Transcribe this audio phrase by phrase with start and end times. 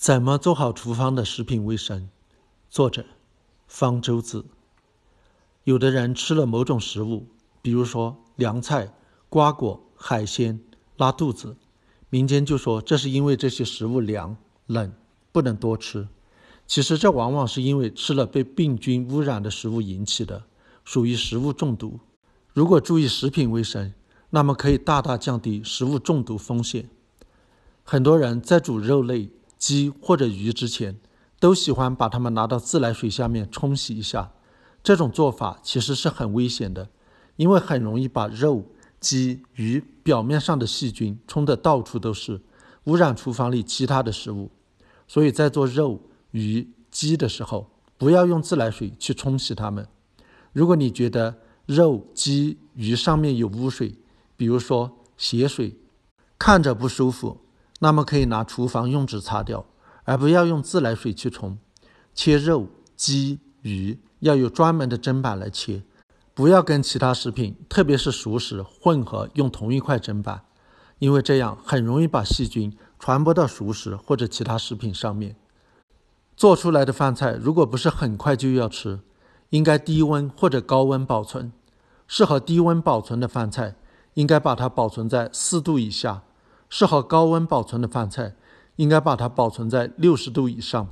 [0.00, 2.08] 怎么做好厨房的食品卫生？
[2.70, 3.04] 作者：
[3.68, 4.46] 方舟子。
[5.64, 7.26] 有的人吃了某种食物，
[7.60, 8.94] 比如说凉菜、
[9.28, 10.58] 瓜果、海鲜，
[10.96, 11.54] 拉肚子，
[12.08, 14.34] 民间就说这是因为这些食物凉
[14.64, 14.90] 冷，
[15.32, 16.08] 不能多吃。
[16.66, 20.44] 其实这往往是因为吃了被病菌污染的食物引起的，
[20.82, 22.00] 属于食物中毒。
[22.54, 23.92] 如果注意食品卫生，
[24.30, 26.88] 那么可以大大降低食物中毒风险。
[27.84, 29.28] 很多人在煮肉类。
[29.60, 30.98] 鸡或者鱼之前，
[31.38, 34.32] 都喜欢把它们拿到自来水下面冲洗一下。
[34.82, 36.88] 这种做法其实是很危险的，
[37.36, 38.64] 因为很容易把肉、
[38.98, 42.40] 鸡、鱼表面上的细菌冲得到处都是，
[42.84, 44.50] 污染厨房里其他的食物。
[45.06, 49.86] 所以在做肉、鱼、鸡的时候，不要用自来水去冲洗它们。
[50.54, 53.94] 如果你觉得肉、鸡、鱼上面有污水，
[54.38, 55.76] 比如说血水，
[56.38, 57.38] 看着不舒服。
[57.80, 59.66] 那么可以拿厨房用纸擦掉，
[60.04, 61.58] 而不要用自来水去冲。
[62.14, 65.82] 切肉、鸡、鱼要有专门的砧板来切，
[66.34, 70.42] 不要跟其他食品，特别是熟食混合用同一块砧板，
[70.98, 75.36] 因为这样很容易把细菌传播到熟食或者其他食品上面。
[76.36, 79.00] 做出来的饭菜如果不是很快就要吃，
[79.50, 81.52] 应该低温或者高温保存。
[82.06, 83.76] 适合低温保存的饭菜，
[84.14, 86.22] 应该把它保存在四度以下。
[86.70, 88.34] 适合高温保存的饭菜，
[88.76, 90.88] 应该把它保存在六十度以上。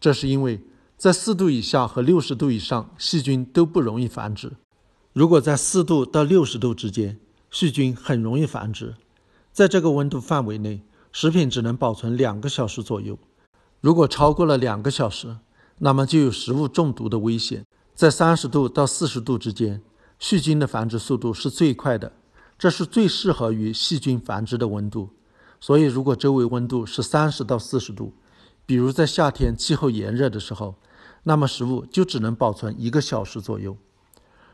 [0.00, 0.62] 这是因为
[0.96, 4.54] 在四度以下和六十度以上，细菌都不容易繁殖。
[5.12, 7.18] 如果在四度到六十度之间，
[7.50, 8.94] 细菌很容易繁殖。
[9.52, 13.18] 在这个温度范围内，食品只能保存两个小时左右。
[13.80, 15.36] 如果超过了两个小时，
[15.78, 17.64] 那么就有食物中毒的危险。
[17.94, 19.82] 在三十度到四十度之间，
[20.18, 22.12] 细菌的繁殖速度是最快的。
[22.60, 25.08] 这是最适合于细菌繁殖的温度，
[25.58, 28.12] 所以如果周围温度是三十到四十度，
[28.66, 30.74] 比如在夏天气候炎热的时候，
[31.22, 33.78] 那么食物就只能保存一个小时左右。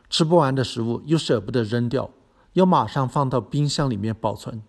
[0.09, 2.09] 吃不完的食物又舍不得扔掉，
[2.53, 4.63] 要马上放到冰箱里面保存。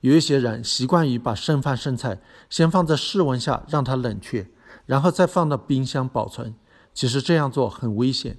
[0.00, 4.48] 有一些人习惯于把剩饭剩菜先放在室温下让它冷却，
[4.86, 6.54] 然后再放到冰箱保存。
[6.94, 8.38] 其实这样做很危险，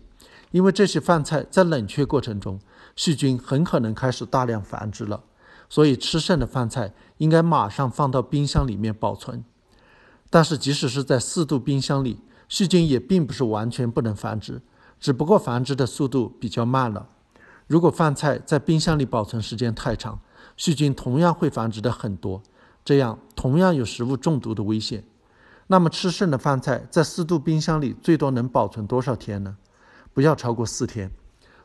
[0.56, 2.62] 因为这些饭菜在冷却过程中。
[2.96, 5.22] 细菌很可能开始大量繁殖了，
[5.68, 9.44] 所以吃剩的饭菜应该马上放到冰箱里面保存。
[10.30, 14.62] 但是，即使是在四度冰箱里，细菌也并不是完全不能繁殖，
[14.98, 17.10] 只不过繁殖的速度比较慢了。
[17.68, 20.22] 如果饭菜在冰箱里保存时间太长，
[20.56, 22.42] 细菌同样会繁殖的很多，
[22.86, 25.04] 这样同样有食物中毒的危险。
[25.68, 29.58] 那么，吃剩的饭菜在四度冰箱里最多能保存多少天呢？
[30.16, 31.12] 不要超过四天。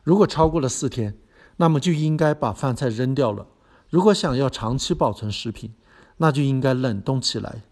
[0.02, 1.16] 如果超过了四天，
[1.58, 3.46] 那么就应该把饭菜扔掉了。
[3.88, 5.72] 如果想要长期保存食品，
[6.16, 7.62] 那就应该冷冻起来。